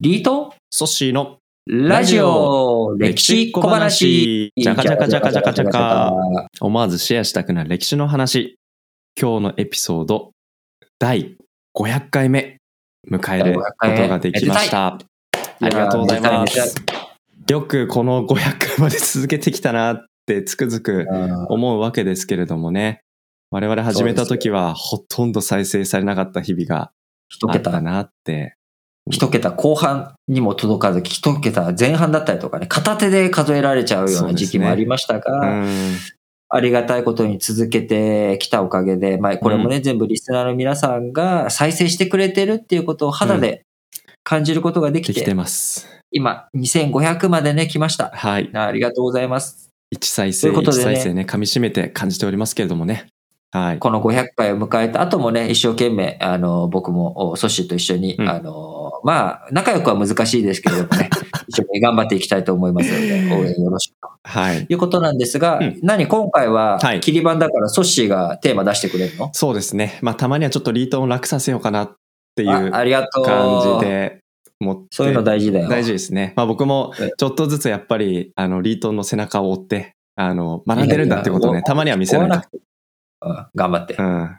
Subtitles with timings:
[0.00, 6.14] リートソッシーのラジオ歴史小話じゃかじゃかじゃかじゃかじゃか
[6.60, 8.54] 思わずシェアしたくなる歴史の話。
[9.20, 10.30] 今日のエピソード
[11.00, 11.36] 第
[11.76, 12.58] 500回目
[13.10, 13.64] 迎えるこ
[13.96, 15.00] とができました。
[15.60, 16.76] ありがとうございます。
[17.48, 21.08] よくこの500回まで続けてきたなってつくづく
[21.48, 23.00] 思うわけですけれどもね。
[23.50, 26.92] 我々始めた時はほとんど再生されなかった日々が
[27.48, 28.57] あったなって。
[29.10, 35.66] 一桁後半にも届かず、一桁前半だったりとかね、片手で数えられちゃうような時期もありましたうが、ん。
[36.50, 43.62] ありがたいことに続けてきたおかげで、まあこれもね、全部リスナーの皆さんが再生してくれてるっていうことを肌で
[44.24, 45.86] 感じることができて、できてます。
[46.10, 48.10] 今2500までね、来ました。
[48.14, 48.50] はい。
[48.54, 49.68] ありがとうございます。
[49.94, 53.08] 1再生、1ということでね再生ね、噛み締めて感じておりますけれどもね。
[53.50, 53.78] はい。
[53.78, 61.08] この500回を迎えた後もね、一生懸命、あの、僕も、おソッシーと一緒に、うんあの、まあ、仲良くは難しいですけれどもね、
[61.48, 64.66] 一生懸命頑張っていきたいと思いますので、応援よろしくとはい。
[64.68, 69.98] いうことなんですが、うん何、今回ははい、切り板だからソッシーがテーマ出してくれるの、そうですね。
[70.02, 71.92] まあ、たまにはちょっとリートンを楽させようかなっ
[72.36, 73.24] ていうあありがとう。
[73.24, 74.18] 感じで。
[74.90, 75.68] そういうの大事だよ。
[75.68, 76.32] 大事ですね。
[76.36, 82.58] まあ僕もえちょっとずつやっぱり、あの、リートンの背中を追って、あの、学んでるんだってことをね、たまには見せないと
[83.20, 83.96] うん、頑張って。
[83.98, 84.30] うん。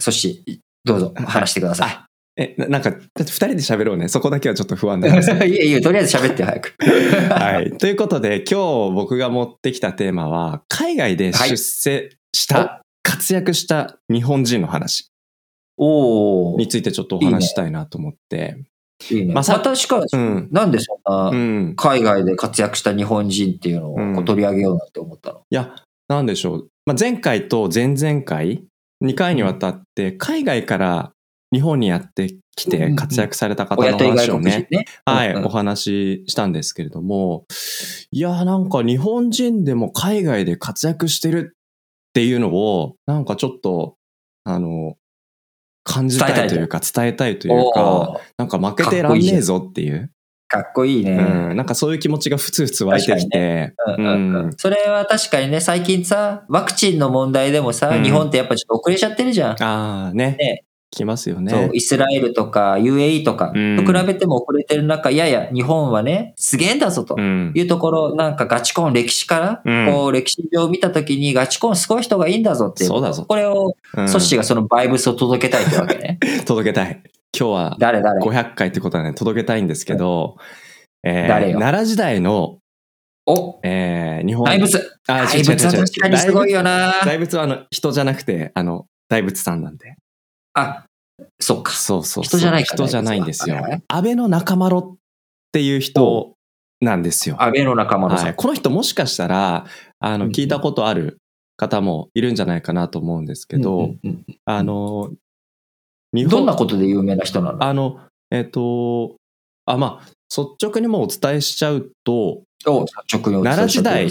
[0.00, 1.90] ソッシー、どうぞ話してください。
[1.90, 4.08] あ、え、ななんか、二人で喋ろうね。
[4.08, 6.74] そこだけはちょっと不安なんですけどいやいや、とりあえず喋って早く。
[7.32, 7.76] はい。
[7.78, 15.08] ということで、今日僕が持ってきたテーマは、海外で出世した、活躍した日本人の話
[15.76, 18.56] おおについてちょっとお話ししたいなと思って。
[19.10, 19.34] いいね。
[19.34, 21.74] まあさ確かに、うんなんでそんな、うん。
[21.76, 25.42] 海外で活躍した日本人っていうのを取り上げようなんて思ったの？
[25.50, 25.74] いや、
[26.12, 26.68] なんでしょう。
[26.84, 28.64] まあ、前回と前々回、
[29.04, 31.12] 2回にわたって、海外から
[31.52, 32.96] 日本にやってきてうんうんうん。
[32.96, 34.84] 活躍された方の話をね、国人ね。
[35.04, 35.44] はい、うんうん。
[35.46, 37.44] お話ししたんですけれども、
[38.10, 43.96] いや、なんか日本人でも海外で活躍してるっていうのを、なんかちょっと、
[44.44, 44.96] あの、
[45.84, 47.48] 感じたいというか、伝えたいと。
[47.48, 50.10] いうか、なんか負けてらんねえぞっていう、
[50.52, 51.12] かっこいいね。
[51.12, 59.62] うん、なんかそういう気持ちがふつふつ湧いてきて、うんうんうんそれは確かにね、最近さ、ワクチンの問題でもさ、うん日本ってやっぱちょっと遅れちゃってるじゃん。
[59.62, 60.36] ああ、ね。
[60.38, 61.70] ね来ますよそうね。
[61.72, 67.52] イスラエルとか UAE とかうんと比べても遅れてる中、いやいや、日本はね、すげえんだぞとうん。
[67.54, 72.88] いうところ、なんかガチコン歴史から、うんこう歴史上見たときにガチコンすごい人がいいんだぞっていう。
[72.90, 76.18] そうだぞこれを、うんソッシーがそのバイブスを届けたいってわけね。
[76.44, 77.02] 届けたい。
[77.38, 80.36] 今日は誰誰？500回ってことはね、届けたいんですけど、
[81.02, 82.58] えー奈良時代の、
[83.26, 84.44] おえー日本。
[84.44, 84.78] 大仏。
[85.08, 87.00] あ、大仏は確かにすごいよな。
[87.04, 89.96] 大仏はあの、人じゃなくて、あの、大仏さんなんで。
[90.54, 90.84] あ、
[91.40, 91.72] そっか。
[91.72, 93.56] そうそう人じゃないか人じゃないんですよ。
[93.88, 94.96] 安倍の仲間ろっ
[95.52, 96.34] ていう人
[96.80, 97.42] なんですよ。
[97.42, 98.26] 安倍の仲間のさん。
[98.26, 99.66] はい、この人もしかしたら、
[100.00, 100.32] あの、うん。
[100.32, 101.18] 聞いたことある
[101.56, 103.94] 方もいるんじゃないかなと思うんですけど、
[104.44, 105.16] あの、日
[106.12, 107.62] どんなことで有名な人なの？
[107.64, 108.00] あの、
[108.30, 109.16] えっ、と、
[109.66, 110.06] あ、まあ、
[110.36, 114.10] 率直にもうお伝えしちゃうと、奈良時代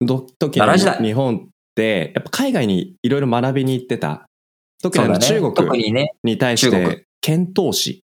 [0.00, 1.02] の奈良時代。
[1.02, 4.26] 日本って、やっぱ海外にいろいろ学びに行ってた。
[4.82, 8.02] 特に中国特に対して、遣唐使。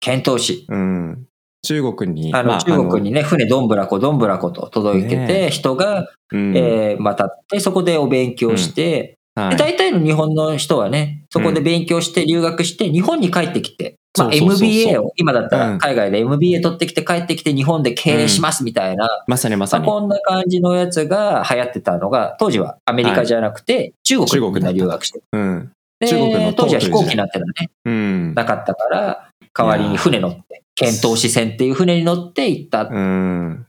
[0.00, 0.66] 遣唐使。
[0.68, 1.26] うん。
[1.64, 6.56] 中国に、あの、まあ中国にね、船どんぶらこどんぶらこと届けねて、人が、うん。
[6.56, 19.92] えー渡って、そこでお勉強して、はいで大体の日本の人はね、そこで勉強して留学して、日本に帰ってきて、まあ、MBA を、今だったうんら海外で MBA 取ってきて帰ってきて日本で経営しますみたいな、まさにまさまあ、に。
[19.92, 25.22] こんな感じのやつが流行ってたのが、当時はアメリカじゃなくて、中国に留学して。
[25.32, 25.72] うん。
[25.98, 28.34] で中国の当時は飛行機なんてのはね、うん。
[28.34, 32.84] なかったから、代わりに船乗って、遣唐使船っていう船に乗って行った。
[32.84, 33.66] まうん。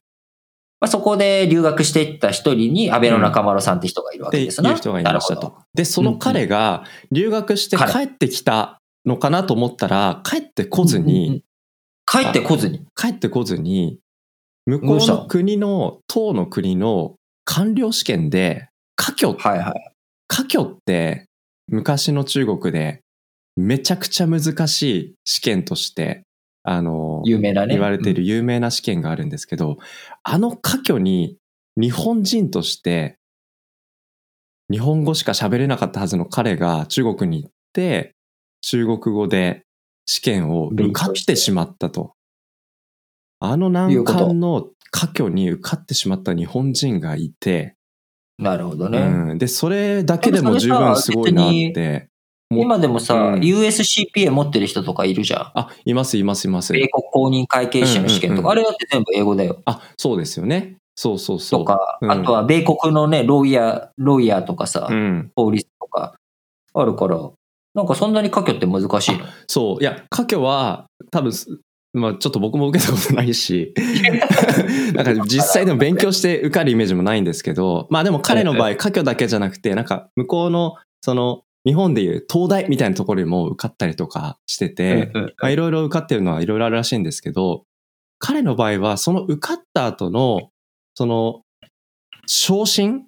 [0.85, 4.73] あ、そこで留学していった一人に、安倍の中丸さんって人がいるわけですな。
[4.73, 5.57] う人がいましたと。
[5.73, 11.03] で、その彼が留学して帰ってきたのかなと思ったら、帰ってこずど。
[11.03, 11.43] うんうん
[12.05, 12.85] 帰ってこずに。
[12.95, 13.97] 帰ってこずに、
[14.65, 17.15] 向こうの国の、党の国の
[17.45, 19.93] 官僚試験で、科挙、はいはい。
[20.27, 21.27] 科挙って
[21.67, 23.01] 昔の中国で
[23.55, 26.23] めちゃくちゃ難しい試験として、
[26.63, 27.75] あの、有名なね。
[27.75, 29.77] 言われている有名な試験があるんですけど、
[30.23, 31.37] あの科挙に
[31.77, 33.17] 日本人として
[34.71, 38.15] 日本語しか喋れなかったはずの彼が中国に行って
[38.61, 39.63] 中国語で
[40.05, 42.13] 試験を受かってしまったと。
[43.39, 47.75] あの難関の科挙に受かってしまった日本人がいて、
[48.39, 48.45] うん。
[48.45, 48.99] なるほどね。
[48.99, 52.09] うん、で、それだけでも十分すごいなって
[52.61, 55.51] 今でもさ、うん USCPA 持ってる人とかいるじゃん。
[55.55, 56.73] あ、います、います、います。
[56.73, 59.61] 米国公認会計士の試験とか、うんうんうんあれだって全部英語だよ。
[59.65, 60.77] あ、そうですよね。
[60.95, 61.59] そうそうそう。
[61.61, 65.31] とか、うんあとは米国のね、ロイヤー、ロイヤーとかさ、うん。
[65.35, 66.15] 法律とか
[66.73, 67.17] あるから、
[67.73, 69.25] なんかそんなに科挙って難しいの？
[69.47, 69.81] そう。
[69.81, 71.31] いや、科挙は、多分、
[71.93, 73.73] まあちょっと僕も受けたことないし、
[74.93, 85.11] なんか実際でも勉強して受かるイメージもないんですけど、まあでも彼の場合、科挙だけじゃなくて、なんか向こうの、その、日本でいう東大みたいなところにも受かったりとかしてて、
[85.43, 87.63] いろいろ受かってるのはいろいろあるらしいんですけど、
[88.19, 90.49] 彼の場合は、その受かった後の、
[90.95, 91.41] その、
[92.25, 93.05] 昇進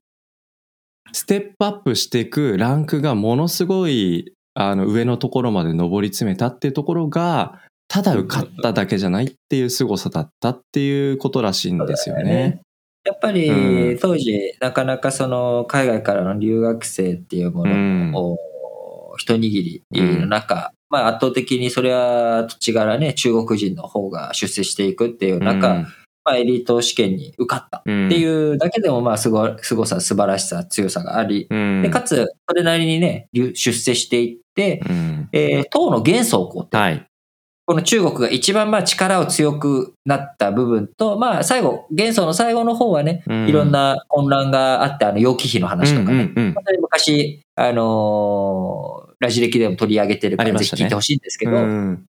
[1.13, 12.61] ステップアップしていくランクがものすごい、あの、上のところまで上り詰めたっていうところが、ただ受かっただけじゃないっていう凄さだったっていうことらしいんですよね。
[13.05, 13.99] やっぱり、うん。
[13.99, 18.11] 当時、なかなかその海外からの留学生っていうもうん。
[18.11, 18.37] のを、
[19.17, 25.85] 一握りの中、まあ圧倒的にそれは土地柄ね、中国人の方が出世していくっていう中、
[26.25, 37.05] まあエリート試験に受かったうん、っていうだけでも、まあすご、すごさ、素晴らしさ、強さがあり、うん、で、かつ、それなりにね、流出世していって、うん、えー唐の元宗皇って、はい。
[37.65, 43.47] この中国が一番まあ力を強くなった部分と、まあ最後、元宗の最後の方はね、うん。
[43.47, 46.31] いろんな混乱があって、あの、楊貴妃の話とかね、
[46.79, 52.05] 昔、あのーラジ歴でも取り上げてるから、ぜひ聞いてほしいんですけど、うん。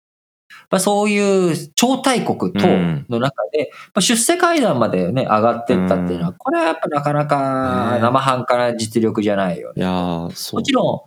[0.69, 2.67] まあ、そういう超大国唐
[3.09, 8.01] の中で、まあ、出世階段までね、上がってったっていうのは、これはやっぱなかなかね。
[8.01, 9.81] 生半可な実力じゃないよね。
[9.81, 10.59] いやーそう。
[10.59, 11.01] もちろん、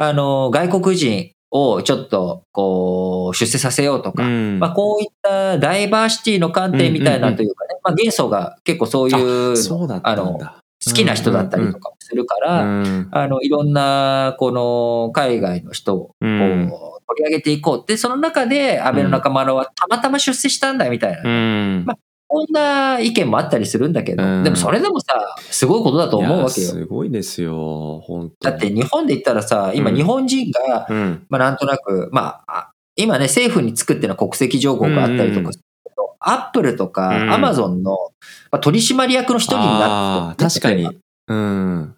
[0.00, 4.58] あの、外国人をちょっと、こう、出世させようとか、うん。
[4.58, 9.54] まあ、こういったダイバーシティの観点みたいなというかね、まあ、元素が結構そういう
[10.02, 10.38] あの。
[10.82, 16.68] 好きな人だったりとかもするから、うんあの、いろんな、この、海外の人を、うん。
[16.70, 17.86] こう取り上げていこう。
[17.86, 21.20] で、その中で、安倍の仲間はたまたま出世したんだ、みたいな。
[21.22, 21.84] うん。
[21.84, 21.94] ま
[22.30, 26.68] こんな意見もあったりするんだけど、うんでもそれでもさ、すごいことだと思うわけよ。
[26.68, 31.26] すごいですよ、本当だって日本で言ったらさ、今うん日本人が、うん。
[31.28, 37.96] まあなんとなく、まあ、あ今ね、政府に作っての国籍情報があったりとかするけど、アップルとうんかアマゾンの、
[38.52, 40.88] まあ、取締役の一人になって、確かに。
[41.26, 41.96] うん。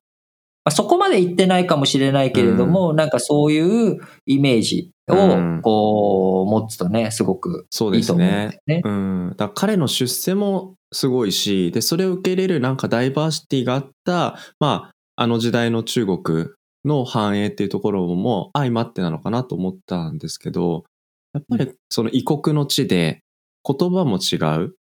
[0.65, 8.61] まあ、そこまで言ってないかもしれないけれども、なんかそういうイメージうんを、こう、持つとね、すごくそうですいいと思うんだよね。
[8.67, 8.83] ね。
[8.85, 9.35] うん。
[9.37, 16.49] だ彼の出世もすごいし、で、それを受け入れるなんかダイバーシティがあった、まあ、あの時代の中国
[16.85, 20.85] の繁栄っていうところも相まってなのかなと思ったんですけど、
[21.33, 23.23] やっぱりその異国の地で
[23.65, 24.75] 言葉も違う。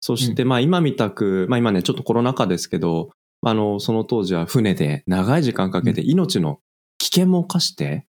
[0.00, 3.10] そしてまあ今みたく、まあ今ねちょっとコロナ禍ですけど、
[3.42, 6.60] あの、その当時は船で長い時間かけて命の
[6.98, 8.06] 危険も冒して、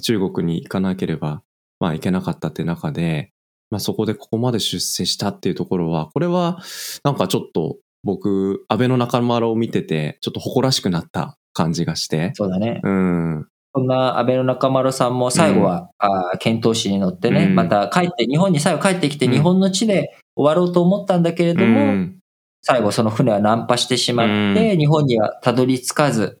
[0.00, 1.42] 中国に行かなければ、
[1.80, 3.32] まあ行けなかったって中で、
[3.70, 6.60] まあそこでここまで出世したっていうところは、これは
[7.04, 12.32] なんかちょっと僕、安倍の中丸を見てて、ちょっと誇らしくなった感じがして。
[12.34, 12.80] そうだね。
[12.82, 13.46] うん。
[13.74, 22.18] そんな安倍の中丸さんも最後は、あー遣唐使に乗ってね、うんまた帰って、日本に最後帰ってきて、うん日本の地で終わろうと思ったんだけれども、うん
[22.64, 26.38] 最後その船は難破してしまって、日本にはたどり着かず、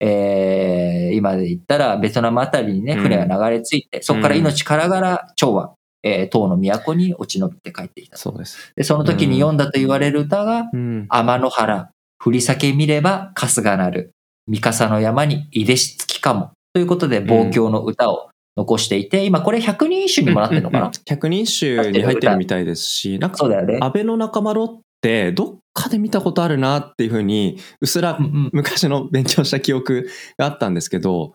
[0.00, 8.16] えー今で言ったらベトナムあたりにね、うん船が流れ着いて、そこから命からがら蝶は、えー唐の都に落ち延びて帰ってきた。
[8.16, 8.72] そうです。
[8.76, 11.06] で、その時に読んだと言われる歌が、うん。
[11.08, 14.12] 天の原、振り裂け見れば春日なる、
[14.46, 16.52] 三笠の山にいでしつきかも。
[16.72, 23.78] ということで、望郷の歌を残していて、今これ百人一首にもなってるのかな、百人一首に入ってるみたいですし、なんかそうだよね。
[23.80, 24.84] 安倍の中丸って
[25.32, 28.18] どっかで見たことあるなっていうふうに、うっすら
[28.52, 30.08] 昔の勉強した記憶
[30.38, 31.34] があったんですけど、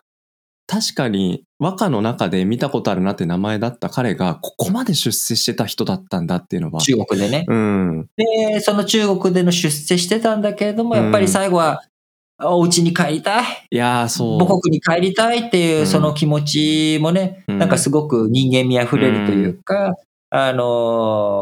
[0.70, 6.80] 確かに和歌の中で見たことあるなって名前だった彼がここまで出世してた人だったんだっていうのは。
[6.80, 7.46] 中国でね。
[7.48, 8.08] うん。
[8.16, 11.82] で、その中国での出世してたんだけれども、やっぱり最後は、
[12.42, 14.40] お家に帰りたい、いやーそう。
[14.40, 19.96] 母国に帰りたいっていううんその気持ちもね、うんなんかすごく人間味あふれるというか、
[20.32, 20.66] あのー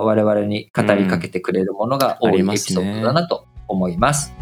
[0.06, 2.34] 我々に語りかけてくれるものが多うん。
[2.36, 4.34] あいエピソードだなと思います。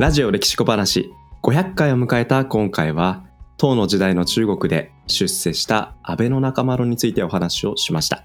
[0.00, 1.12] ラジオ歴史小話
[1.44, 3.22] 500回を迎えた今回は
[3.58, 8.24] 唐の時代の中国で出世した安倍の中丸についてお話をしました。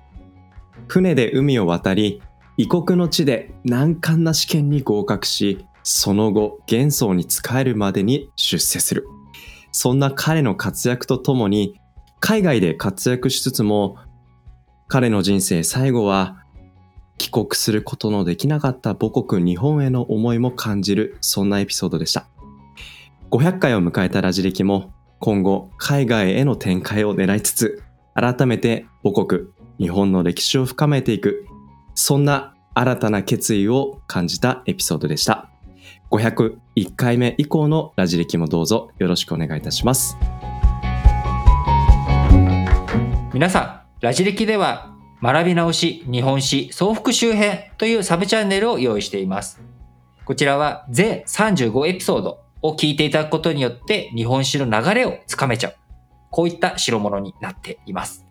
[0.87, 2.23] 船で海を渡り
[2.57, 9.05] 異国の地で難関な試験に合格しその後元宗に仕えるまでに出世する。
[9.71, 11.79] そんな彼の活躍とともに
[12.19, 13.97] 海外で活躍しつつも
[14.87, 16.43] 彼の人生最後は
[17.17, 22.27] 帰国することのできなかった母国日本への思いも感じるそんなエピソードでした。
[23.31, 27.83] 500回を迎えたラジ歴も今後海外への展開を狙いつつ
[28.13, 29.47] 改めて母国
[29.79, 31.45] 日本の歴史を深めていく
[31.95, 35.49] そんな新たな決意を感じたエピソードでした。
[36.11, 40.15] 501回目以降のラジ歴もどうぞよろしくお願いいたします。
[43.37, 49.61] 皆さんラジ歴では学び直し日本史総復習編というサブチャンネルを用意しています
[50.25, 55.75] こちらは全35エピソードを聞いていただくことによって日本史の流れをつかめちゃう。
[56.31, 58.25] こういった代物になっています。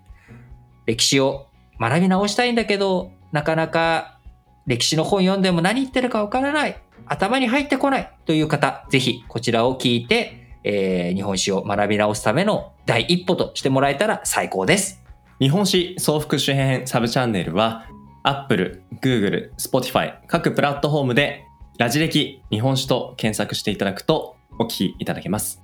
[0.87, 1.47] 歴史を
[1.79, 4.19] 学び直したいんだけど、なかなか
[4.67, 6.83] 歴史の本読んでも何言ってるかわからない。
[7.07, 15.01] 頭に入ってこないという方、ぜひこちらを聞いて、えー、日本史を学び直すための第一歩としてもらえたら最高です。
[15.39, 17.87] 日本史総復習編サブチャンネルは
[18.25, 21.45] Apple、Google、Spotify 各プラットフォームで
[21.79, 25.63] ラジ歴日本史と検索していただくとお聞きいただけます。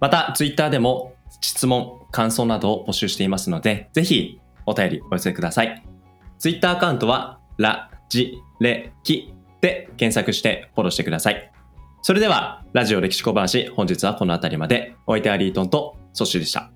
[0.00, 5.84] また、ツイッターでも質問、感想などを募集していますので、ぜひお便りお寄せください。
[6.38, 11.52] ツイッターアカウントは、ラジレキで検索してフォローしてください。
[12.02, 14.94] それでは、ラジオ歴史小話、本日はこの辺りまで。
[15.06, 16.70] お相手はリートンとソッシュでした。